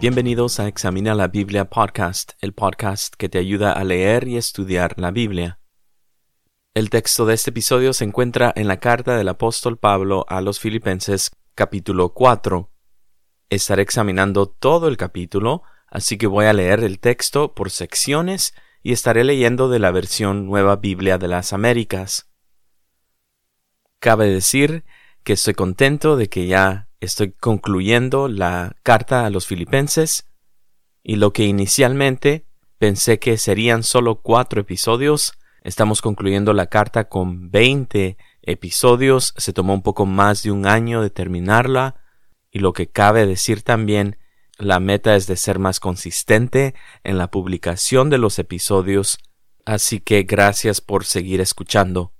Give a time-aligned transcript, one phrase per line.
[0.00, 4.94] Bienvenidos a Examina la Biblia Podcast, el podcast que te ayuda a leer y estudiar
[4.96, 5.58] la Biblia.
[6.74, 10.60] El texto de este episodio se encuentra en la carta del apóstol Pablo a los
[10.60, 12.70] Filipenses capítulo 4.
[13.50, 18.92] Estaré examinando todo el capítulo, así que voy a leer el texto por secciones y
[18.92, 22.30] estaré leyendo de la versión Nueva Biblia de las Américas.
[23.98, 24.84] Cabe decir
[25.24, 30.26] que estoy contento de que ya estoy concluyendo la carta a los filipenses
[31.02, 32.46] y lo que inicialmente
[32.78, 39.74] pensé que serían solo cuatro episodios, estamos concluyendo la carta con veinte episodios, se tomó
[39.74, 41.96] un poco más de un año de terminarla
[42.50, 44.16] y lo que cabe decir también,
[44.60, 49.18] la meta es de ser más consistente en la publicación de los episodios,
[49.64, 52.12] así que gracias por seguir escuchando.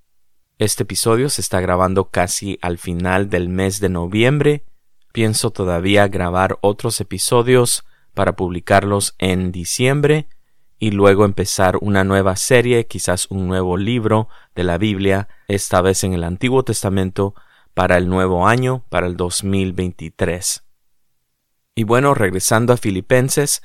[0.58, 4.64] Este episodio se está grabando casi al final del mes de noviembre
[5.12, 10.28] Pienso todavía grabar otros episodios para publicarlos en diciembre
[10.78, 16.04] y luego empezar una nueva serie, quizás un nuevo libro de la Biblia, esta vez
[16.04, 17.34] en el Antiguo Testamento,
[17.74, 20.69] para el nuevo año, para el 2023.
[21.74, 23.62] Y bueno, regresando a Filipenses,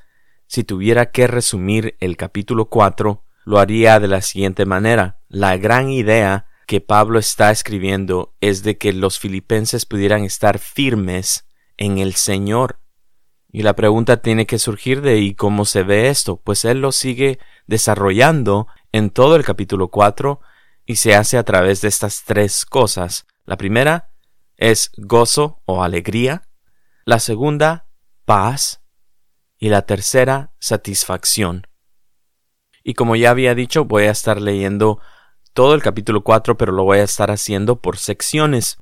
[0.47, 5.19] si tuviera que resumir el capítulo 4, lo haría de la siguiente manera.
[5.27, 11.47] La gran idea que Pablo está escribiendo es de que los filipenses pudieran estar firmes
[11.77, 12.79] en el Señor.
[13.51, 16.37] Y la pregunta tiene que surgir de ¿y cómo se ve esto?
[16.37, 20.41] Pues él lo sigue desarrollando en todo el capítulo 4
[20.85, 23.25] y se hace a través de estas tres cosas.
[23.45, 24.09] La primera
[24.57, 26.47] es gozo o alegría,
[27.05, 27.84] la segunda
[28.25, 28.81] paz
[29.57, 31.67] y la tercera satisfacción.
[32.83, 34.99] Y como ya había dicho, voy a estar leyendo
[35.53, 38.77] todo el capítulo 4, pero lo voy a estar haciendo por secciones.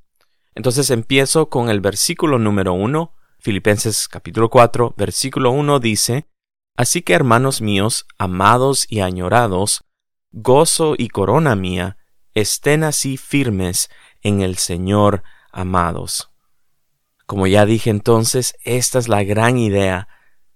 [0.55, 6.27] Entonces empiezo con el versículo número 1, Filipenses capítulo 4, versículo 1 dice,
[6.75, 9.83] Así que hermanos míos, amados y añorados,
[10.31, 11.97] gozo y corona mía,
[12.33, 13.89] estén así firmes
[14.21, 16.32] en el Señor, amados.
[17.33, 20.07] Como ya dije entonces, esta es la gran idea,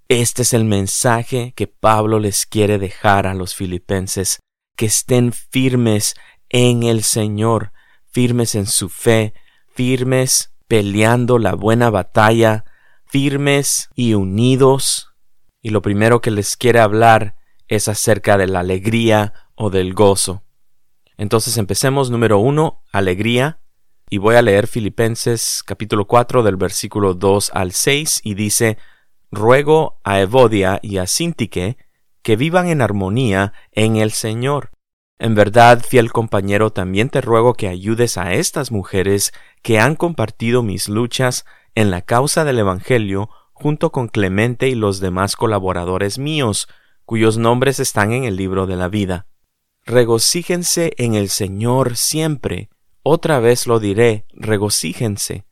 [0.09, 4.41] este es el mensaje que Pablo les quiere dejar a los filipenses
[4.75, 6.13] que estén firmes
[6.49, 7.71] en el Señor,
[8.11, 9.33] firmes en su fe,
[9.73, 12.63] firmes peleando la buena batalla,
[13.07, 15.15] firmes y unidos.
[15.63, 17.37] Y lo primero que les quiere hablar
[17.67, 20.43] es acerca de la alegría o del gozo.
[21.17, 23.61] Entonces empecemos número uno, alegría.
[24.09, 28.77] Y voy a leer Filipenses capítulo 4 del versículo 2 al 6 y dice,
[29.31, 31.77] Ruego a Evodia y a Sintique
[32.21, 34.71] que vivan en armonía en el Señor.
[35.19, 40.63] En verdad, fiel compañero, también te ruego que ayudes a estas mujeres que han compartido
[40.63, 46.69] mis luchas en la causa del Evangelio junto con Clemente y los demás colaboradores míos,
[47.03, 49.27] cuyos nombres están en el libro de la vida.
[49.85, 52.69] Regocíjense en el Señor siempre.
[53.09, 55.45] Otra vez lo diré, regocíjense.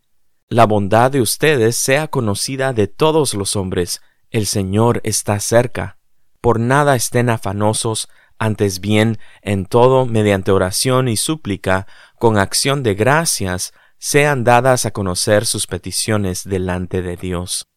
[0.49, 4.01] La bondad de ustedes sea conocida de todos los hombres.
[4.29, 5.97] El Señor está cerca
[6.41, 11.87] por nada estén afanosos, antes bien, en todo, mediante oración y súplica,
[12.19, 17.69] con acción de gracias, sean dadas a conocer sus peticiones delante de Dios.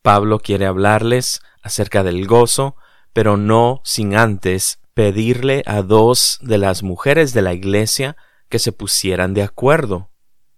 [0.00, 2.76] Pablo quiere hablarles acerca del gozo,
[3.12, 8.16] pero no sin antes pedirle a dos de las mujeres de la iglesia
[8.54, 10.12] que se pusieran de acuerdo.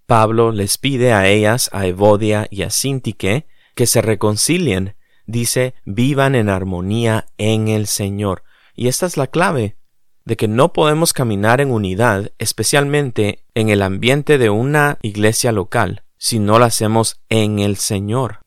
[0.04, 6.34] Pablo les pide a ellas, a Evodia y a Sintique, que se reconcilien dice vivan
[6.34, 8.42] en armonía en el Señor.
[8.74, 9.78] Y esta es la clave
[10.26, 16.02] de que no podemos caminar en unidad, especialmente en el ambiente de una iglesia local,
[16.18, 18.40] si no lo hacemos en el Señor.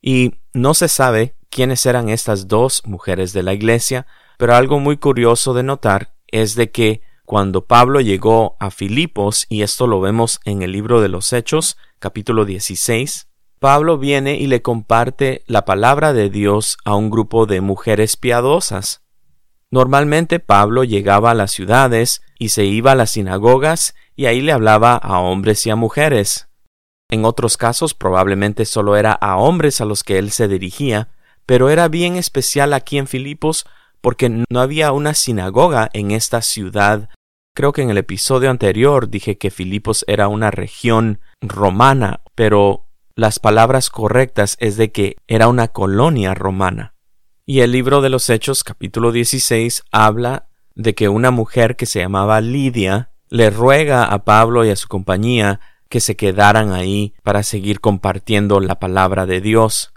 [0.00, 4.06] Y no se sabe quiénes eran estas dos mujeres de la iglesia,
[4.38, 9.62] pero algo muy curioso de notar es de que cuando Pablo llegó a Filipos, y
[9.62, 13.28] esto lo vemos en el libro de los Hechos, capítulo 16,
[13.58, 19.02] Pablo viene y le comparte la palabra de Dios a un grupo de mujeres piadosas.
[19.70, 24.52] Normalmente Pablo llegaba a las ciudades y se iba a las sinagogas y ahí le
[24.52, 26.48] hablaba a hombres y a mujeres.
[27.08, 31.08] En otros casos probablemente solo era a hombres a los que él se dirigía,
[31.46, 33.64] pero era bien especial aquí en Filipos
[34.04, 37.08] porque no había una sinagoga en esta ciudad.
[37.54, 42.84] Creo que en el episodio anterior dije que Filipos era una región romana, pero
[43.16, 46.92] las palabras correctas es de que era una colonia romana.
[47.46, 52.00] Y el libro de los Hechos capítulo 16 habla de que una mujer que se
[52.00, 57.42] llamaba Lidia le ruega a Pablo y a su compañía que se quedaran ahí para
[57.42, 59.94] seguir compartiendo la palabra de Dios.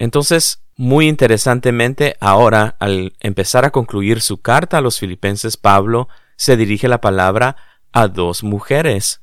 [0.00, 6.56] Entonces, muy interesantemente, ahora, al empezar a concluir su carta a los filipenses, Pablo se
[6.56, 7.56] dirige la palabra
[7.92, 9.22] a dos mujeres.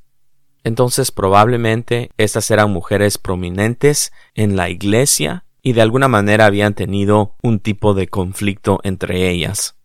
[0.64, 7.36] Entonces, probablemente estas eran mujeres prominentes en la iglesia y de alguna manera habían tenido
[7.42, 9.76] un tipo de conflicto entre ellas.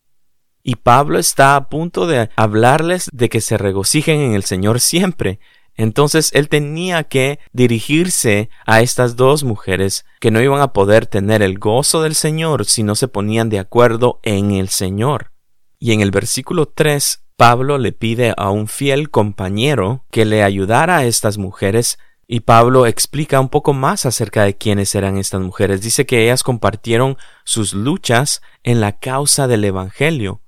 [0.62, 5.38] Y Pablo está a punto de hablarles de que se regocijen en el Señor siempre.
[5.78, 11.40] Entonces él tenía que dirigirse a estas dos mujeres que no iban a poder tener
[11.40, 15.30] el gozo del Señor si no se ponían de acuerdo en el Señor.
[15.78, 20.98] Y en el versículo 3, Pablo le pide a un fiel compañero que le ayudara
[20.98, 25.80] a estas mujeres y Pablo explica un poco más acerca de quiénes eran estas mujeres.
[25.80, 30.42] Dice que ellas compartieron sus luchas en la causa del Evangelio.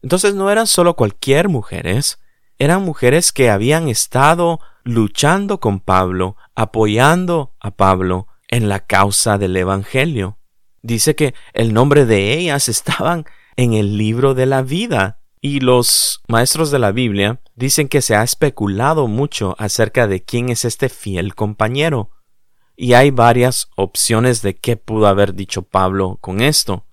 [0.00, 2.20] Entonces no eran solo cualquier mujeres,
[2.58, 9.56] eran mujeres que habían estado luchando con Pablo, apoyando a Pablo en la causa del
[9.56, 10.38] Evangelio.
[10.82, 13.26] Dice que el nombre de ellas estaban
[13.56, 15.20] en el libro de la vida.
[15.40, 20.48] Y los maestros de la Biblia dicen que se ha especulado mucho acerca de quién
[20.48, 22.10] es este fiel compañero.
[22.74, 26.85] Y hay varias opciones de qué pudo haber dicho Pablo con esto.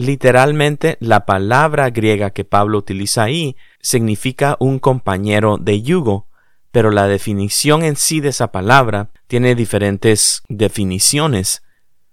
[0.00, 6.26] Literalmente, la palabra griega que Pablo utiliza ahí significa un compañero de yugo,
[6.70, 11.62] pero la definición en sí de esa palabra tiene diferentes definiciones.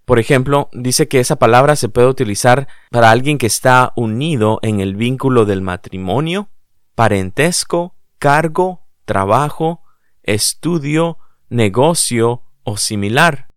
[0.03, 4.81] Por ejemplo, dice que esa palabra se puede utilizar para alguien que está unido en
[4.81, 6.49] el vínculo del matrimonio,
[6.93, 9.81] parentesco, cargo, trabajo,
[10.23, 13.47] estudio, negocio o similar.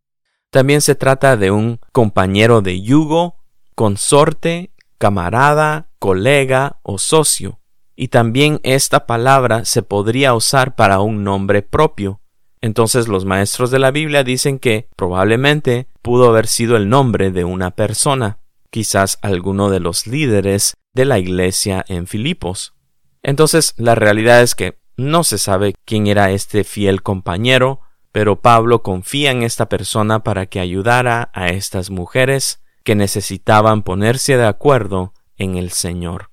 [0.53, 3.40] También se trata de un compañero de yugo,
[3.81, 7.61] consorte, camarada, colega o socio.
[7.97, 12.21] Y también esta palabra se podría usar para un nombre propio.
[12.61, 17.45] Entonces los maestros de la Biblia dicen que probablemente pudo haber sido el nombre de
[17.45, 22.75] una persona, quizás alguno de los líderes de la iglesia en Filipos.
[23.23, 27.81] Entonces la realidad es que no se sabe quién era este fiel compañero,
[28.13, 34.37] pero Pablo confía en esta persona para que ayudara a estas mujeres que necesitaban ponerse
[34.37, 36.31] de acuerdo en el Señor.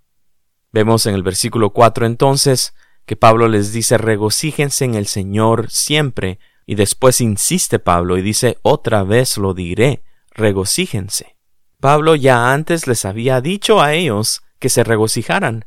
[0.72, 2.74] Vemos en el versículo 4 entonces
[3.06, 8.58] que Pablo les dice regocíjense en el Señor siempre, y después insiste Pablo y dice
[8.62, 11.38] otra vez lo diré, regocíjense.
[11.80, 15.66] Pablo ya antes les había dicho a ellos que se regocijaran.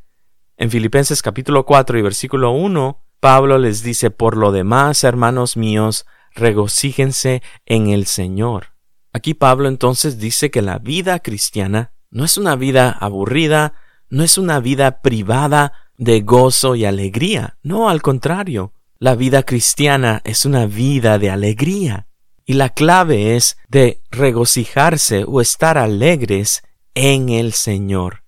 [0.59, 6.05] En Filipenses capítulo 4 y versículo 1, Pablo les dice por lo demás, hermanos míos,
[6.35, 8.70] regocíjense en el Señor.
[9.13, 13.75] Aquí Pablo entonces dice que la vida cristiana no es una vida aburrida,
[14.09, 17.59] no es una vida privada de gozo y alegría.
[17.63, 22.07] No, al contrario, la vida cristiana es una vida de alegría.
[22.45, 26.63] Y la clave es de regocijarse o estar alegres
[26.95, 28.25] en el Señor.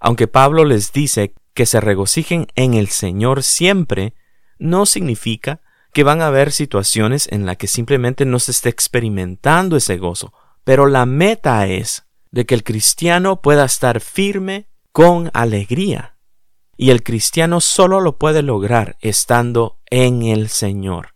[0.00, 4.14] Aunque Pablo les dice que se regocijen en el Señor siempre,
[4.58, 5.60] no significa
[5.92, 10.32] que van a haber situaciones en las que simplemente no se esté experimentando ese gozo,
[10.64, 16.16] pero la meta es de que el cristiano pueda estar firme con alegría.
[16.76, 21.14] Y el cristiano solo lo puede lograr estando en el Señor.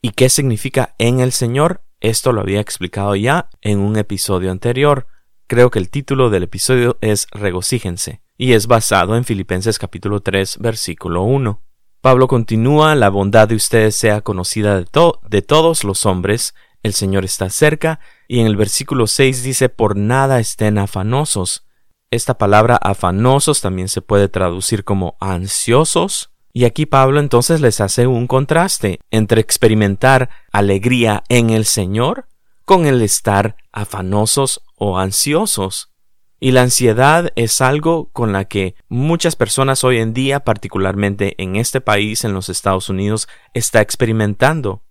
[0.00, 1.82] ¿Y qué significa en el Señor?
[2.00, 5.06] Esto lo había explicado ya en un episodio anterior.
[5.46, 10.58] Creo que el título del episodio es Regocíjense y es basado en Filipenses capítulo 3
[10.58, 11.62] versículo 1.
[12.04, 14.86] Pablo continúa, la bondad de ustedes sea conocida de,
[15.26, 19.96] de todos los hombres, el Señor está cerca, y en el versículo 6 dice, por
[19.96, 21.64] nada estén afanosos.
[22.10, 28.06] Esta palabra afanosos también se puede traducir como ansiosos, y aquí Pablo entonces les hace
[28.06, 32.28] un contraste entre experimentar alegría en el Señor
[32.66, 35.93] con el estar afanosos o ansiosos.
[36.40, 41.56] Y la ansiedad es algo con la que muchas personas hoy en día, particularmente en
[41.56, 44.82] este país, en los Estados Unidos, está experimentando.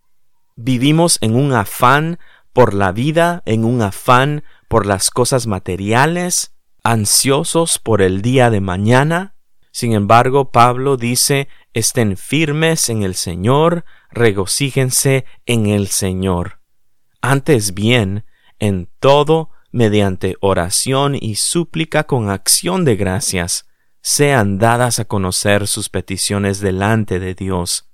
[0.56, 2.20] Vivimos en un afán
[2.54, 8.62] por la vida, en un afán por las cosas materiales, ansiosos por el día de
[8.62, 9.36] mañana.
[9.72, 16.60] Sin embargo, Pablo dice, estén firmes en el Señor, regocíjense en el Señor.
[17.22, 18.26] Antes bien,
[18.60, 23.68] en todo mediante oración y súplica con acción de gracias,
[24.02, 27.90] sean dadas a conocer sus peticiones delante de Dios.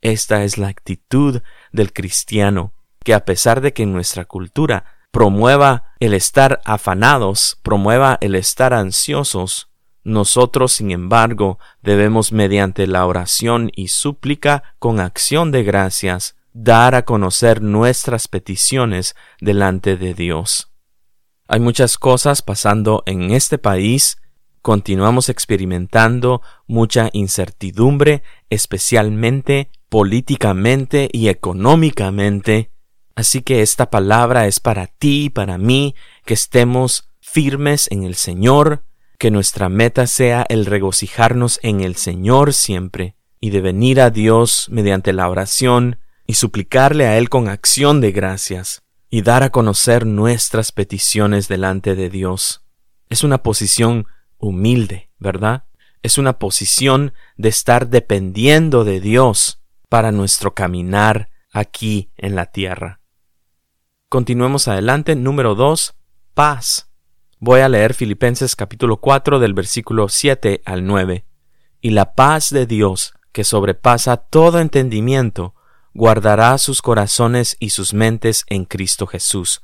[0.00, 6.12] Esta es la actitud del cristiano, que a pesar de que nuestra cultura promueva el
[6.12, 9.70] estar afanados promueva el estar ansiosos,
[10.04, 17.04] nosotros, sin embargo, debemos mediante la oración y súplica con acción de gracias dar a
[17.04, 20.68] conocer nuestras peticiones delante de Dios.
[21.50, 24.18] Hay muchas cosas pasando en este país,
[24.60, 32.70] continuamos experimentando mucha incertidumbre, especialmente políticamente y económicamente,
[33.14, 35.94] así que esta palabra es para ti y para mí,
[36.26, 38.84] que estemos firmes en el Señor,
[39.18, 44.66] que nuestra meta sea el regocijarnos en el Señor siempre, y de venir a Dios
[44.70, 50.06] mediante la oración, y suplicarle a Él con acción de gracias, y dar a conocer
[50.06, 52.64] nuestras peticiones delante de Dios.
[53.08, 55.64] Es una posición humilde, ¿verdad?
[56.02, 63.00] Es una posición de estar dependiendo de Dios para nuestro caminar aquí en la tierra.
[64.08, 65.16] Continuemos adelante.
[65.16, 65.94] Número 2.
[66.34, 66.90] Paz.
[67.40, 71.24] Voy a leer Filipenses capítulo 4 del versículo 7 al 9.
[71.80, 75.54] Y la paz de Dios, que sobrepasa todo entendimiento,
[75.98, 79.62] guardará sus corazones y sus mentes en Cristo Jesús.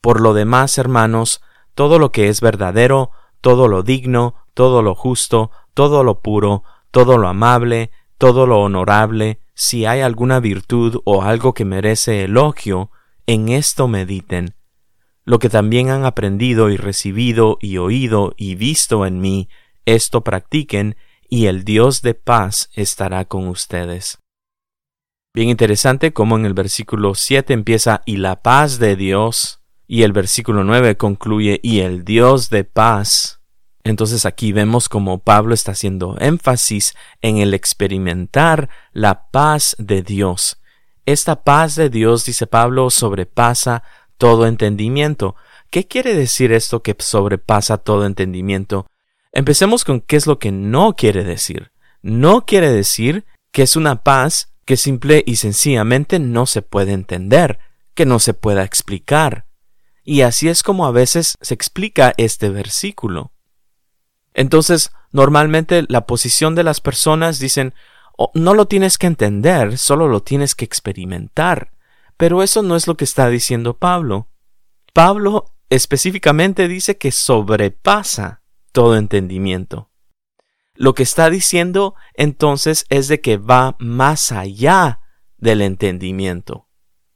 [0.00, 1.42] Por lo demás, hermanos,
[1.76, 7.18] todo lo que es verdadero, todo lo digno, todo lo justo, todo lo puro, todo
[7.18, 12.90] lo amable, todo lo honorable, si hay alguna virtud o algo que merece elogio,
[13.28, 14.56] en esto mediten.
[15.24, 19.48] Lo que también han aprendido y recibido y oído y visto en mí,
[19.84, 20.96] esto practiquen,
[21.28, 24.23] y el Dios de paz estará con ustedes.
[25.34, 30.12] Bien interesante como en el versículo 7 empieza y la paz de Dios y el
[30.12, 33.40] versículo 9 concluye y el Dios de paz.
[33.82, 40.60] Entonces aquí vemos como Pablo está haciendo énfasis en el experimentar la paz de Dios.
[41.04, 43.82] Esta paz de Dios, dice Pablo, sobrepasa
[44.18, 45.34] todo entendimiento.
[45.68, 48.86] ¿Qué quiere decir esto que sobrepasa todo entendimiento?
[49.32, 51.72] Empecemos con qué es lo que no quiere decir.
[52.02, 57.58] No quiere decir que es una paz que simple y sencillamente no se puede entender,
[57.94, 59.46] que no se pueda explicar.
[60.02, 63.32] Y así es como a veces se explica este versículo.
[64.34, 67.74] Entonces, normalmente la posición de las personas dicen,
[68.16, 71.72] oh, no lo tienes que entender, solo lo tienes que experimentar.
[72.16, 74.28] Pero eso no es lo que está diciendo Pablo.
[74.92, 78.42] Pablo específicamente dice que sobrepasa
[78.72, 79.90] todo entendimiento.
[80.74, 85.00] Lo que está diciendo entonces es de que va más allá
[85.38, 86.68] del entendimiento.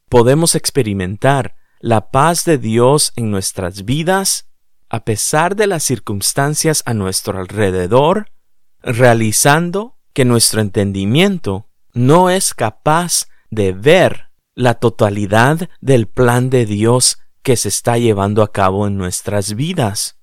[0.09, 4.49] Podemos experimentar la paz de Dios en nuestras vidas
[4.88, 8.33] a pesar de las circunstancias a nuestro alrededor,
[8.81, 17.19] realizando que nuestro entendimiento no es capaz de ver la totalidad del plan de Dios
[17.43, 20.18] que se está llevando a cabo en nuestras vidas.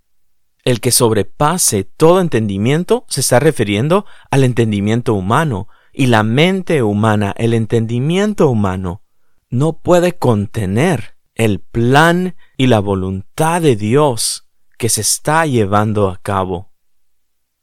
[0.65, 7.33] El que sobrepase todo entendimiento se está refiriendo al entendimiento humano, y la mente humana,
[7.37, 9.03] el entendimiento humano,
[9.49, 16.17] no puede contener el plan y la voluntad de Dios que se está llevando a
[16.17, 16.73] cabo.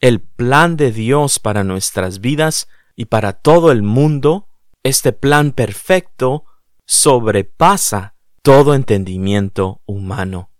[0.00, 4.48] El plan de Dios para nuestras vidas y para todo el mundo,
[4.82, 6.44] este plan perfecto,
[6.86, 10.51] sobrepasa todo entendimiento humano.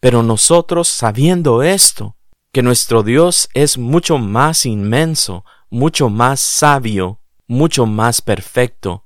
[0.00, 2.16] Pero nosotros, sabiendo esto,
[2.52, 9.04] que nuestro Dios es mucho más inmenso, mucho más sabio, mucho más perfecto,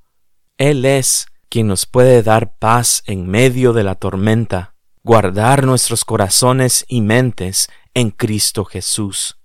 [0.59, 6.85] Él es quien nos puede dar paz en medio de la tormenta, guardar nuestros corazones
[6.89, 9.39] y mentes en Cristo Jesús.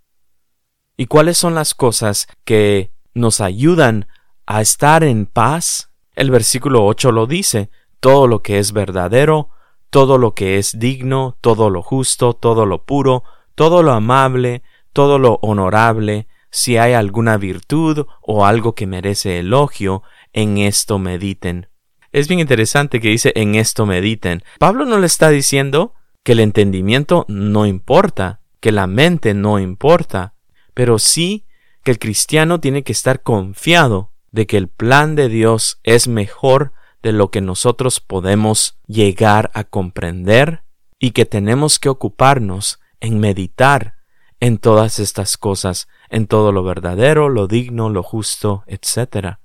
[0.95, 4.07] ¿Y cuáles son las cosas que nos ayudan
[4.45, 5.91] a estar en paz?
[6.15, 9.49] El versículo 8 lo dice, todo lo que es verdadero,
[9.89, 13.23] todo lo que es digno, todo lo justo, todo lo puro,
[13.55, 14.63] todo lo amable,
[14.93, 20.03] todo lo honorable, si hay alguna virtud o algo que merece elogio,
[20.33, 21.69] en esto mediten.
[22.11, 24.43] Es bien interesante que dice en esto mediten.
[24.59, 30.33] Pablo no le está diciendo que el entendimiento no importa, que la mente no importa,
[30.73, 31.45] pero sí
[31.83, 36.73] que el cristiano tiene que estar confiado de que el plan de Dios es mejor
[37.07, 40.63] de lo que nosotros podemos llegar a comprender
[40.99, 43.95] y que tenemos que ocuparnos en meditar
[44.41, 49.37] en todas estas cosas, en todo lo verdadero, lo digno, lo justo, etc.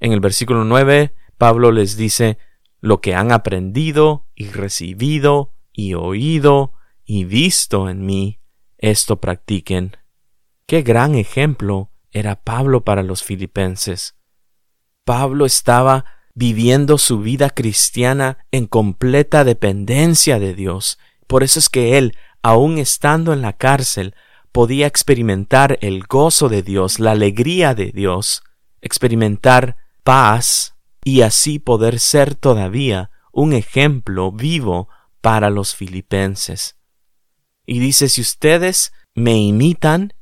[0.00, 2.36] En el versículo 9, Pablo les dice
[2.80, 6.72] lo que han aprendido y recibido y oído
[7.04, 8.40] y visto en mí,
[8.76, 9.96] esto practiquen.
[10.66, 14.16] Qué gran ejemplo era Pablo para los filipenses.
[15.04, 20.98] Pablo estaba viviendo su vida cristiana en completa dependencia de Dios.
[21.26, 24.14] Por eso es que él, aun estando en la cárcel,
[24.52, 28.42] podía experimentar el gozo de Dios, la alegría de Dios,
[28.82, 34.90] experimentar paz y así poder ser todavía un ejemplo vivo
[35.22, 36.76] para los filipenses.
[37.64, 40.12] Y dice, si ustedes me imitan,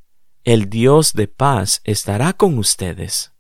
[0.45, 3.33] el Dios de paz estará con ustedes.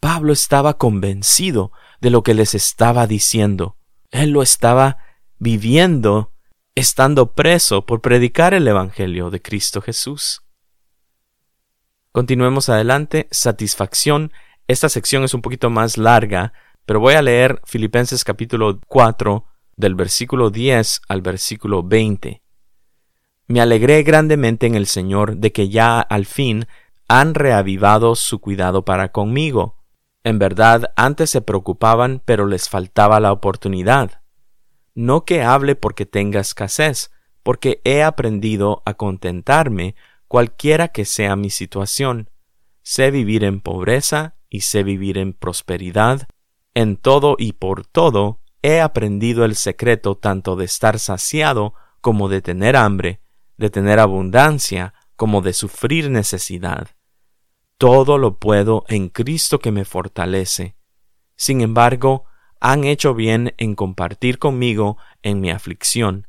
[0.00, 3.76] Pablo estaba convencido de lo que les estaba diciendo.
[4.10, 4.98] Él lo estaba
[5.38, 6.32] viviendo
[6.74, 10.42] estando preso por predicar el Evangelio de Cristo Jesús.
[12.12, 13.28] Continuemos adelante.
[13.30, 14.32] Satisfacción.
[14.68, 16.52] Esta sección es un poquito más larga,
[16.84, 19.44] pero voy a leer Filipenses capítulo 4
[19.76, 22.42] del versículo 10 al versículo 20.
[23.48, 26.66] Me alegré grandemente en el Señor de que ya al fin
[27.08, 29.76] han reavivado su cuidado para conmigo.
[30.26, 34.22] En verdad, antes se preocupaban, pero les faltaba la oportunidad.
[34.92, 37.12] No que hable porque tenga escasez,
[37.44, 39.94] porque he aprendido a contentarme
[40.26, 42.28] cualquiera que sea mi situación.
[42.82, 46.26] Sé vivir en pobreza y sé vivir en prosperidad.
[46.74, 52.42] En todo y por todo he aprendido el secreto tanto de estar saciado como de
[52.42, 53.20] tener hambre,
[53.58, 56.95] de tener abundancia como de sufrir necesidad.
[57.78, 60.76] Todo lo puedo en Cristo que me fortalece.
[61.36, 62.24] Sin embargo,
[62.60, 66.26] han hecho bien en compartir conmigo en mi aflicción.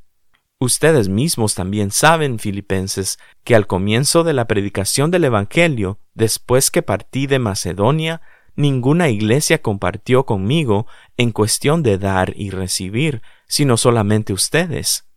[0.59, 6.81] Ustedes mismos también saben, filipenses, que al comienzo de la predicación del Evangelio, después que
[6.81, 8.21] partí de Macedonia,
[8.55, 15.07] ninguna iglesia compartió conmigo en cuestión de dar y recibir, sino solamente ustedes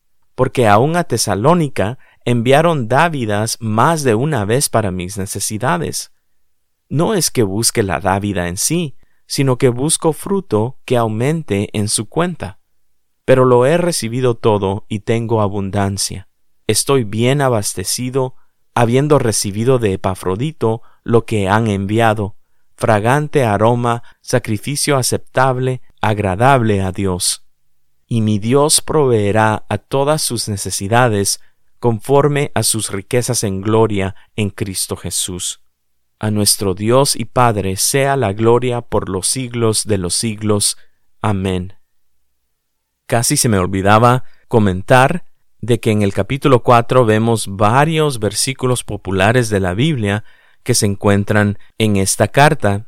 [0.41, 6.13] porque aun a Tesalónica enviaron dávidas más de una vez para mis necesidades.
[6.91, 11.89] No es que busque la dávida en sí, sino que busco fruto que aumente en
[11.89, 12.61] su cuenta.
[13.25, 16.29] Pero lo he recibido todo y tengo abundancia.
[16.67, 18.35] Estoy bien abastecido,
[18.75, 22.37] habiendo recibido de Epafrodito lo que han enviado,
[22.77, 27.47] fragante aroma, sacrificio aceptable, agradable a Dios
[28.13, 31.41] y mi Dios proveerá a todas sus necesidades
[31.79, 35.63] conforme a sus riquezas en gloria en Cristo Jesús.
[36.21, 40.79] A nuestro Dios y Padre sea la gloria por los siglos de los siglos.
[41.21, 41.75] Amén.
[43.07, 45.25] Casi se me olvidaba comentar
[45.61, 50.23] de que en el capítulo 4 vemos varios versículos populares de la Biblia
[50.63, 52.87] que se encuentran en esta carta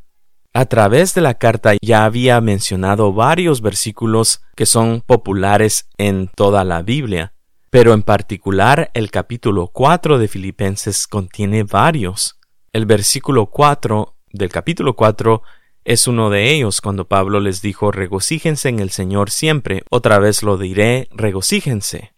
[0.55, 6.63] a través de la carta ya había mencionado varios versículos que son populares en toda
[6.63, 7.33] la Biblia,
[7.71, 12.39] pero en particular el capítulo 4 de Filipenses contiene varios.
[12.73, 15.43] El versículo 4 del capítulo 4
[15.85, 20.41] es uno de ellos cuando Pablo les dijo regocíjense en el Señor siempre, otra vez
[20.41, 22.15] lo diré, regocíjense.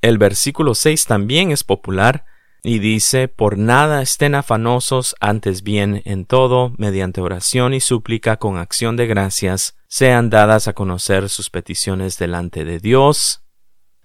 [0.00, 2.24] El versículo 6 también es popular
[2.62, 8.56] y dice, por nada estén afanosos, antes bien en todo, mediante oración y súplica con
[8.56, 13.42] acción de gracias, sean dadas a conocer sus peticiones delante de Dios.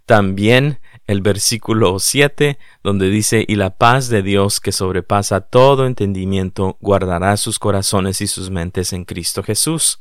[0.06, 6.78] También el versículo 7, donde dice, y la paz de Dios que sobrepasa todo entendimiento,
[6.80, 10.00] guardará sus corazones y sus mentes en Cristo Jesús.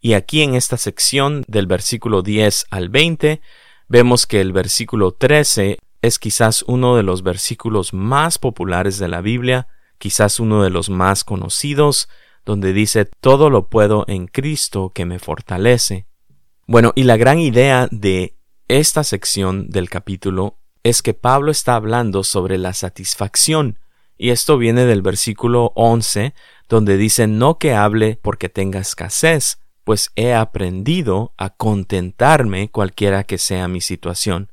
[0.00, 3.40] Y aquí en esta sección del versículo 10 al 20,
[3.88, 9.20] vemos que el versículo 13 es quizás uno de los versículos más populares de la
[9.20, 9.66] Biblia,
[9.98, 12.08] quizás uno de los más conocidos,
[12.44, 16.06] donde dice todo lo puedo en Cristo que me fortalece.
[16.66, 18.37] Bueno, y la gran idea de
[18.68, 23.78] esta sección del capítulo es que Pablo está hablando sobre la satisfacción,
[24.18, 26.34] y esto viene del versículo 11,
[26.68, 33.38] donde dice no que hable porque tenga escasez, pues he aprendido a contentarme cualquiera que
[33.38, 34.52] sea mi situación.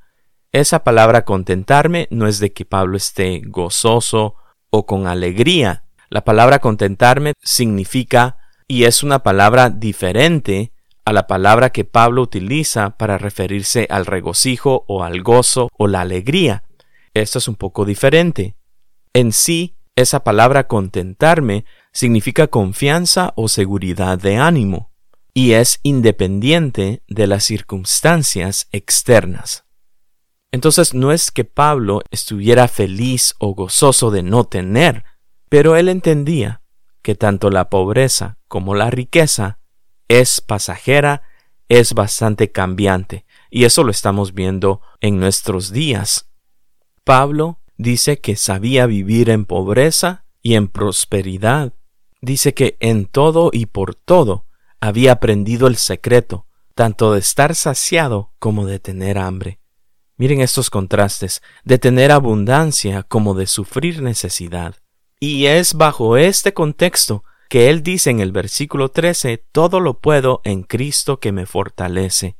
[0.53, 4.35] Esa palabra contentarme no es de que Pablo esté gozoso
[4.69, 5.83] o con alegría.
[6.09, 10.71] La palabra contentarme significa y es una palabra diferente
[11.05, 16.01] a la palabra que Pablo utiliza para referirse al regocijo o al gozo o la
[16.01, 16.63] alegría.
[17.13, 18.57] Esto es un poco diferente.
[19.13, 21.63] En sí, esa palabra contentarme
[21.93, 24.91] significa confianza o seguridad de ánimo,
[25.33, 29.63] y es independiente de las circunstancias externas.
[30.51, 35.03] Entonces no es que Pablo estuviera feliz o gozoso de no tener,
[35.49, 36.61] pero él entendía
[37.01, 39.59] que tanto la pobreza como la riqueza
[40.07, 41.23] es pasajera,
[41.69, 46.29] es bastante cambiante, y eso lo estamos viendo en nuestros días.
[47.03, 51.73] Pablo dice que sabía vivir en pobreza y en prosperidad.
[52.21, 54.45] Dice que en todo y por todo
[54.79, 59.59] había aprendido el secreto, tanto de estar saciado como de tener hambre.
[60.17, 64.75] Miren estos contrastes, de tener abundancia como de sufrir necesidad.
[65.19, 70.41] Y es bajo este contexto que él dice en el versículo 13, todo lo puedo
[70.43, 72.37] en Cristo que me fortalece.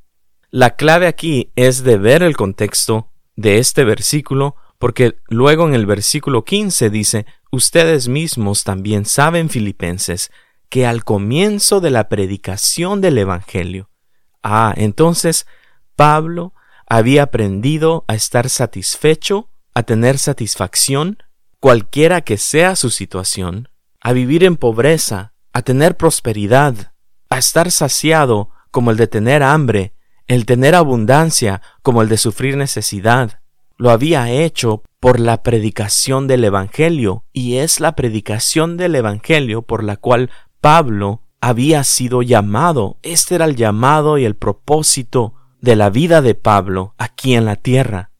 [0.50, 5.86] La clave aquí es de ver el contexto de este versículo, porque luego en el
[5.86, 10.32] versículo 15 dice, ustedes mismos también saben, filipenses,
[10.70, 13.90] que al comienzo de la predicación del Evangelio,
[14.44, 15.46] ah, entonces
[15.96, 16.54] Pablo
[16.88, 21.18] había aprendido a estar satisfecho, a tener satisfacción,
[21.60, 23.70] cualquiera que sea su situación,
[24.06, 26.94] a vivir en pobreza, a tener prosperidad,
[27.28, 29.96] a estar saciado como el de tener hambre,
[30.28, 33.40] el tener abundancia como el de sufrir necesidad.
[33.78, 39.84] Lo había hecho por la predicación del Evangelio, y es la predicación del Evangelio por
[39.84, 40.30] la cual
[40.62, 43.00] Pablo había sido llamado.
[43.02, 47.56] Este era el llamado y el propósito de la vida de Pablo aquí en la
[47.56, 48.12] tierra.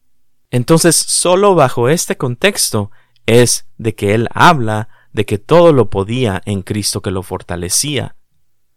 [0.50, 2.90] Entonces, solo bajo este contexto
[3.24, 8.16] es de que él habla de que todo lo podía en Cristo que lo fortalecía.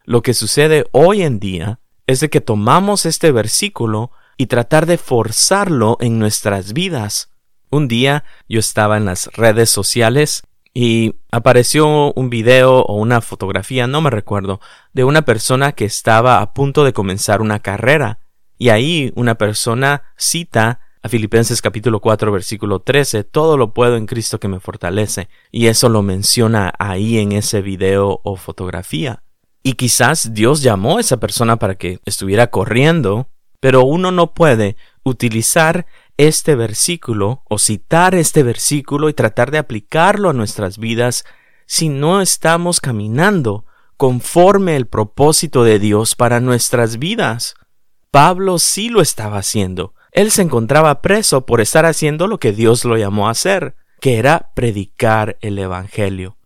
[0.06, 4.97] Lo que sucede hoy en día es de que tomamos este versículo y tratar de
[4.97, 7.30] forzarlo en nuestras vidas.
[7.69, 13.86] Un día yo estaba en las redes sociales y apareció un video o una fotografía,
[13.86, 14.62] no me recuerdo,
[14.93, 18.19] de una persona que estaba a punto de comenzar una carrera
[18.58, 24.06] y ahí una persona cita a Filipenses capítulo 4 versículo 13, todo lo puedo en
[24.06, 25.30] Cristo que me fortalece.
[25.52, 29.24] Y eso lo menciona ahí en ese video o fotografía.
[29.64, 34.76] Y quizás Dios llamó a esa persona para que estuviera corriendo, pero uno no puede
[35.04, 35.86] utilizar
[36.18, 41.24] este versículo o citar este versículo y tratar de aplicarlo a nuestras vidas
[41.66, 47.56] si no estamos caminando conforme el propósito de Dios para nuestras vidas.
[48.12, 49.94] Pablo sí lo estaba haciendo.
[50.12, 54.17] Él se encontraba preso por estar haciendo lo que Dios lo llamó a hacer, que
[54.17, 56.38] era predicar el Evangelio.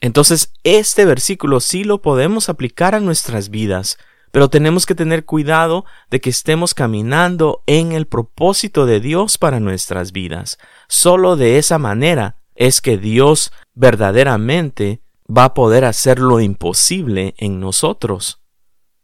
[0.00, 3.98] Entonces, este versículo sí lo podemos aplicar a nuestras vidas,
[4.32, 9.60] pero tenemos que tener cuidado de que estemos caminando en el propósito de Dios para
[9.60, 10.58] nuestras vidas.
[10.88, 17.60] Solo de esa manera es que Dios verdaderamente va a poder hacer lo imposible en
[17.60, 18.42] nosotros.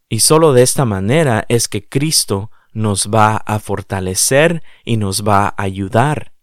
[0.09, 5.47] Y solo de esta manera es que Cristo nos va a fortalecer y nos va
[5.47, 6.33] a ayudar.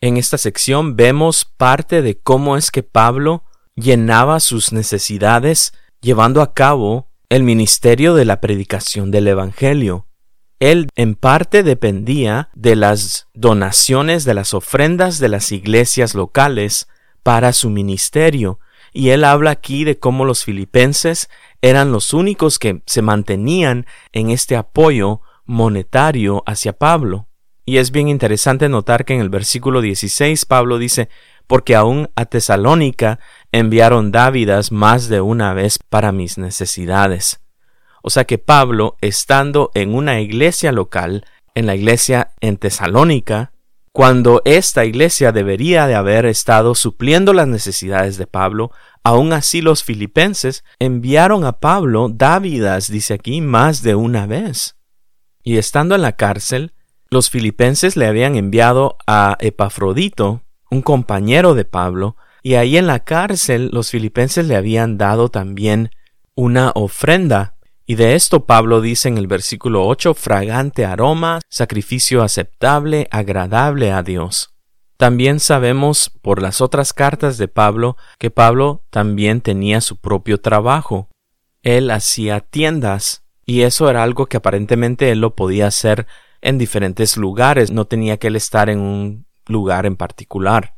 [0.00, 3.44] En esta sección vemos parte de cómo es que Pablo
[3.76, 10.06] llenaba sus necesidades llevando a cabo el ministerio de la predicación del Evangelio.
[10.58, 16.88] Él en parte dependía de las donaciones de las ofrendas de las iglesias locales
[17.22, 18.58] para su ministerio,
[18.92, 21.30] y él habla aquí de cómo los filipenses
[21.62, 27.28] eran los únicos que se mantenían en este apoyo monetario hacia Pablo.
[27.64, 31.08] Y es bien interesante notar que en el versículo 16 Pablo dice,
[31.46, 33.20] porque aún a Tesalónica
[33.52, 37.40] enviaron dávidas más de una vez para mis necesidades.
[38.02, 41.24] O sea que Pablo, estando en una iglesia local,
[41.54, 43.52] en la iglesia en Tesalónica,
[43.92, 48.72] cuando esta iglesia debería de haber estado supliendo las necesidades de Pablo,
[49.04, 54.76] Aún así los filipenses enviaron a Pablo dávidas, dice aquí, más de una vez.
[55.42, 56.72] Y estando en la cárcel,
[57.10, 63.00] los filipenses le habían enviado a Epafrodito, un compañero de Pablo, y ahí en la
[63.00, 65.90] cárcel los filipenses le habían dado también
[66.34, 67.56] una ofrenda.
[67.86, 74.02] Y de esto Pablo dice en el versículo 8, fragante aroma, sacrificio aceptable, agradable a
[74.02, 74.54] Dios.
[74.96, 81.08] También sabemos por las otras cartas de Pablo que Pablo también tenía su propio trabajo.
[81.62, 86.06] Él hacía tiendas y eso era algo que aparentemente él lo podía hacer
[86.40, 90.74] en diferentes lugares, no tenía que él estar en un lugar en particular.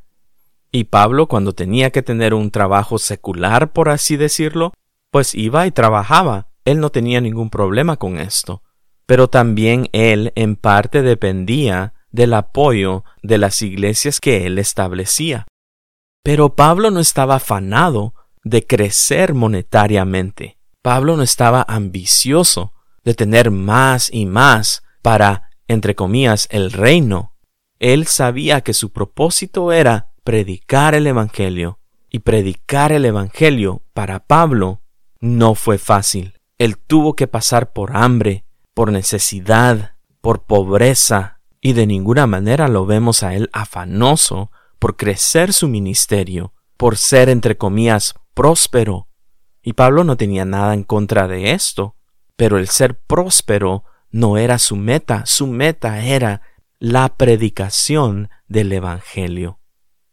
[0.70, 4.72] Y Pablo, cuando tenía que tener un trabajo secular, por así decirlo,
[5.10, 6.48] pues iba y trabajaba.
[6.64, 8.62] Él no tenía ningún problema con esto.
[9.06, 15.46] Pero también él en parte dependía del apoyo de las iglesias que él establecía.
[16.24, 20.53] Pero Pablo no estaba afanado de crecer monetariamente.
[20.84, 27.32] Pablo no estaba ambicioso de tener más y más para, entre comillas, el reino.
[27.78, 31.78] Él sabía que su propósito era predicar el Evangelio,
[32.10, 34.82] y predicar el Evangelio para Pablo
[35.20, 36.34] no fue fácil.
[36.58, 38.44] Él tuvo que pasar por hambre,
[38.74, 45.54] por necesidad, por pobreza, y de ninguna manera lo vemos a él afanoso por crecer
[45.54, 49.08] su ministerio, por ser, entre comillas, próspero.
[49.64, 51.96] Y Pablo no tenía nada en contra de esto,
[52.36, 56.42] pero el ser próspero no era su meta, su meta era
[56.78, 59.58] la predicación del Evangelio.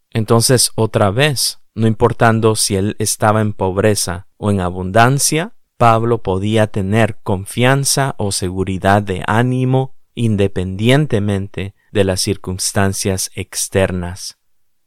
[0.10, 6.68] Entonces, otra vez, no importando si él estaba en pobreza o en abundancia, Pablo podía
[6.68, 14.38] tener confianza o seguridad de ánimo independientemente de las circunstancias externas.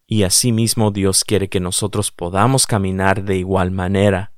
[0.07, 4.34] Y asimismo Dios quiere que nosotros podamos caminar de igual manera.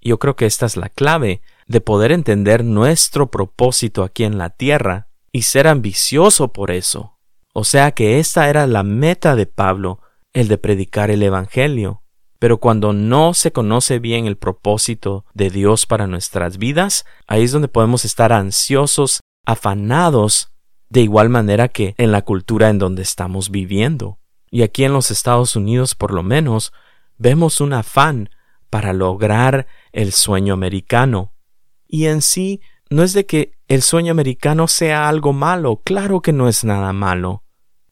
[0.00, 4.50] Yo creo que esta es la clave de poder entender nuestro propósito aquí en la
[4.50, 7.18] tierra y ser ambicioso por eso.
[7.52, 10.00] O sea que esta era la meta de Pablo,
[10.32, 12.02] el de predicar el Evangelio.
[12.38, 17.52] Pero cuando no se conoce bien el propósito de Dios para nuestras vidas, ahí es
[17.52, 20.52] donde podemos estar ansiosos, afanados,
[20.88, 24.18] de igual manera que en la cultura en donde estamos viviendo.
[24.50, 26.72] Y aquí en los Estados Unidos, por lo menos,
[27.18, 28.30] vemos un afán
[28.70, 31.34] para lograr el sueño americano.
[31.86, 36.32] Y en sí, no es de que el sueño americano sea algo malo, claro que
[36.32, 37.44] no es nada malo,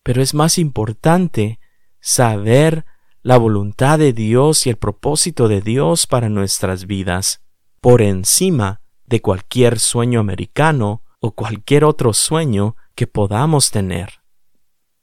[0.02, 1.60] pero es más importante
[2.00, 2.86] saber
[3.22, 7.42] la voluntad de Dios y el propósito de Dios para nuestras vidas,
[7.80, 14.20] por encima de cualquier sueño americano o cualquier otro sueño que podamos tener.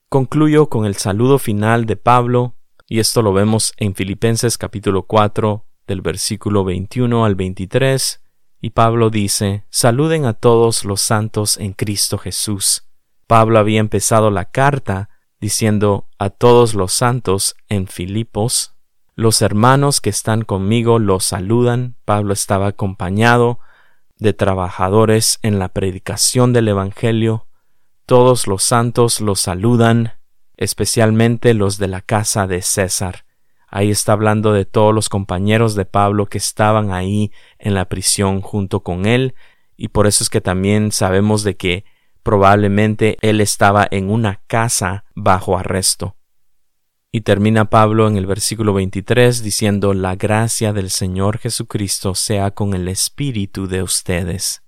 [0.09, 2.55] Concluyo con el saludo final de Pablo,
[2.87, 8.21] y esto lo vemos en Filipenses capítulo 4 del versículo 21 al 23,
[8.61, 12.87] y Pablo dice, Saluden a todos los santos en Cristo Jesús.
[13.27, 18.73] Pablo había empezado la carta diciendo a todos los santos en Filipos,
[19.15, 21.95] los hermanos que están conmigo los saludan.
[22.03, 23.59] Pablo estaba acompañado
[24.17, 27.45] de trabajadores en la predicación del Evangelio.
[28.07, 30.13] Todos los santos los saludan,
[30.57, 33.22] especialmente los de la casa de César.
[33.75, 38.41] Ahí está hablando de todos los compañeros de Pablo que estaban ahí en la prisión
[38.41, 39.33] junto con él,
[39.75, 41.85] y por eso es que también sabemos de que
[42.23, 46.15] Probablemente él estaba en una casa bajo arresto.
[47.11, 52.73] Y termina Pablo en el versículo 23 diciendo La gracia del Señor Jesucristo sea con
[52.73, 54.63] el espíritu de ustedes.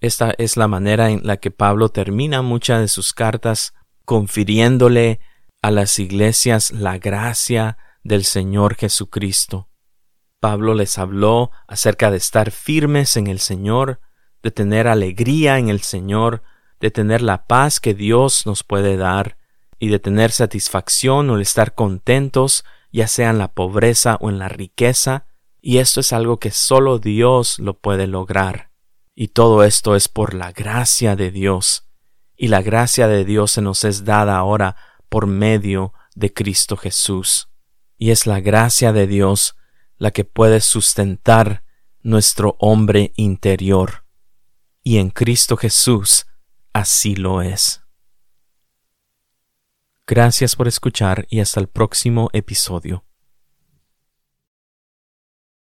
[0.00, 5.20] Esta es la manera en la que Pablo termina muchas de sus cartas confiriéndole
[5.60, 9.68] a las iglesias la gracia del Señor Jesucristo.
[10.40, 14.00] Pablo les habló acerca de estar firmes en el Señor,
[14.42, 16.42] de tener alegría en el Señor,
[16.80, 19.36] de tener la paz que Dios nos puede dar
[19.78, 24.38] y de tener satisfacción o el estar contentos, ya sea en la pobreza o en
[24.38, 25.26] la riqueza,
[25.60, 28.70] y esto es algo que solo Dios lo puede lograr.
[29.14, 31.86] Y todo esto es por la gracia de Dios,
[32.34, 34.76] y la gracia de Dios se nos es dada ahora
[35.10, 37.49] por medio de Cristo Jesús.
[38.00, 39.56] Y es la gracia de Dios
[39.98, 41.62] la que puede sustentar
[42.00, 44.06] nuestro hombre interior.
[44.82, 46.26] Y en Cristo Jesús
[46.72, 47.82] así lo es.
[50.06, 53.04] Gracias por escuchar y hasta el próximo episodio.